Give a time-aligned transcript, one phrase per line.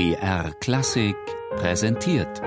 [0.00, 1.14] BR Klassik
[1.56, 2.40] präsentiert.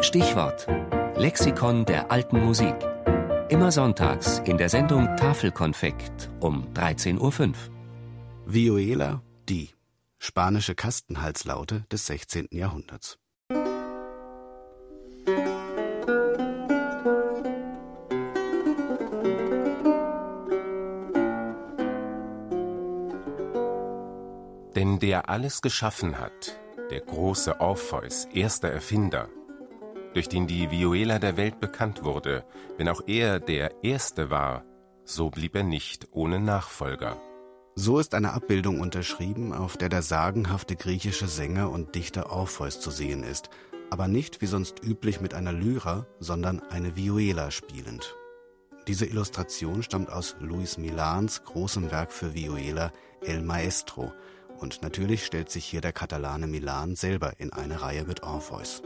[0.00, 0.66] Stichwort:
[1.14, 2.74] Lexikon der alten Musik.
[3.50, 7.54] Immer sonntags in der Sendung Tafelkonfekt um 13.05 Uhr.
[8.46, 9.74] Vihuela, die
[10.18, 12.48] spanische Kastenhalslaute des 16.
[12.50, 13.18] Jahrhunderts.
[24.74, 26.58] Denn der alles geschaffen hat,
[26.90, 29.28] der große Orpheus, erster Erfinder,
[30.14, 32.44] durch den die Vihuela der Welt bekannt wurde,
[32.76, 34.64] wenn auch er der Erste war,
[35.04, 37.20] so blieb er nicht ohne Nachfolger.
[37.76, 42.90] So ist eine Abbildung unterschrieben, auf der der sagenhafte griechische Sänger und Dichter Orpheus zu
[42.90, 43.50] sehen ist,
[43.90, 48.14] aber nicht wie sonst üblich mit einer Lyra, sondern eine Vihuela spielend.
[48.86, 54.12] Diese Illustration stammt aus Luis Milans großem Werk für Vihuela El Maestro,
[54.60, 58.82] und natürlich stellt sich hier der Katalane Milan selber in eine Reihe mit Orpheus.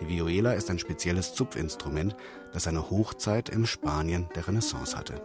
[0.00, 2.16] Die Vihuela ist ein spezielles Zupfinstrument,
[2.52, 5.22] das seine Hochzeit im Spanien der Renaissance hatte.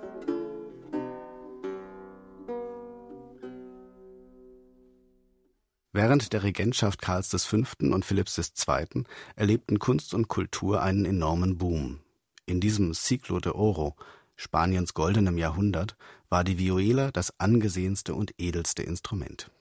[5.93, 7.57] Während der Regentschaft Karls V.
[7.79, 9.03] und Philipps II.
[9.35, 11.99] erlebten Kunst und Kultur einen enormen Boom.
[12.45, 13.95] In diesem Ciclo de Oro,
[14.37, 15.97] Spaniens goldenem Jahrhundert,
[16.29, 19.51] war die Vihuela das angesehenste und edelste Instrument.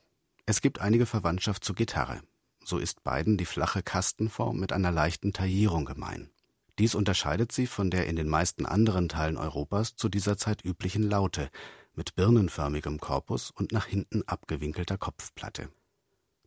[0.47, 2.21] Es gibt einige Verwandtschaft zur Gitarre.
[2.65, 6.31] So ist beiden die flache Kastenform mit einer leichten Taillierung gemein.
[6.79, 11.03] Dies unterscheidet sie von der in den meisten anderen Teilen Europas zu dieser Zeit üblichen
[11.03, 11.51] Laute
[11.95, 15.69] mit birnenförmigem Korpus und nach hinten abgewinkelter Kopfplatte.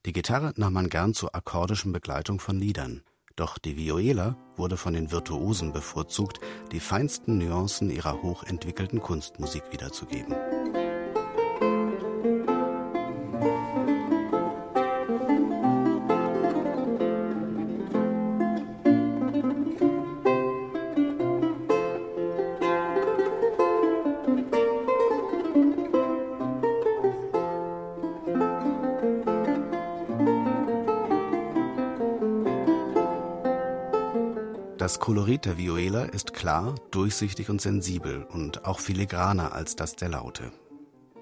[0.06, 3.04] Die Gitarre nahm man gern zur akkordischen Begleitung von Liedern.
[3.36, 6.40] Doch die Vihuela wurde von den Virtuosen bevorzugt,
[6.72, 10.36] die feinsten Nuancen ihrer hochentwickelten Kunstmusik wiederzugeben.
[34.84, 40.10] Das Kolorit der Vihuela ist klar, durchsichtig und sensibel und auch filigraner als das der
[40.10, 40.52] Laute.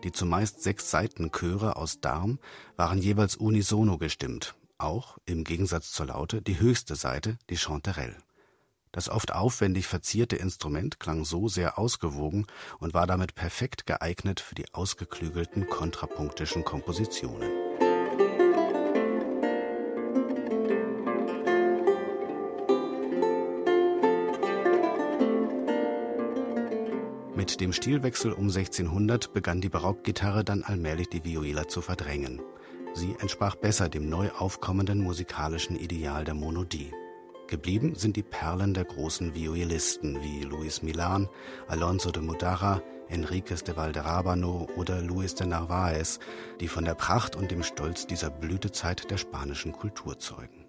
[0.03, 2.39] Die zumeist sechs Seitenchöre aus Darm
[2.75, 8.17] waren jeweils unisono gestimmt, auch, im Gegensatz zur Laute, die höchste Seite, die Chanterelle.
[8.91, 12.47] Das oft aufwendig verzierte Instrument klang so sehr ausgewogen
[12.79, 17.60] und war damit perfekt geeignet für die ausgeklügelten kontrapunktischen Kompositionen.
[27.41, 32.39] Mit dem Stilwechsel um 1600 begann die Barockgitarre dann allmählich die Vihuela zu verdrängen.
[32.93, 36.91] Sie entsprach besser dem neu aufkommenden musikalischen Ideal der Monodie.
[37.47, 41.29] Geblieben sind die Perlen der großen Violisten wie Luis Milan,
[41.67, 46.19] Alonso de Mudara, Enriquez de Valderrabano oder Luis de Narváez,
[46.59, 50.60] die von der Pracht und dem Stolz dieser Blütezeit der spanischen Kultur zeugen.